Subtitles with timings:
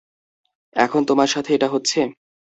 [0.75, 1.99] এখন তোমার সাথে এটা হচ্ছে?